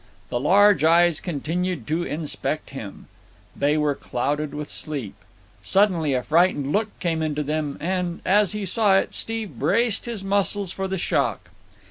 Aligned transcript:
The 0.29 0.39
large 0.39 0.83
eyes 0.83 1.19
continued 1.19 1.85
to 1.85 2.01
inspect 2.01 2.71
him. 2.71 3.05
They 3.55 3.77
were 3.77 3.93
clouded 3.93 4.51
with 4.51 4.67
sleep. 4.71 5.13
Suddenly 5.61 6.15
a 6.15 6.23
frightened 6.23 6.71
look 6.71 6.87
came 6.99 7.21
into 7.21 7.43
them, 7.43 7.77
and, 7.79 8.19
as 8.25 8.53
he 8.53 8.65
saw 8.65 8.97
it, 8.97 9.13
Steve 9.13 9.59
braced 9.59 10.05
his 10.05 10.23
muscles 10.23 10.71
for 10.71 10.87
the 10.87 10.97
shock. 10.97 11.51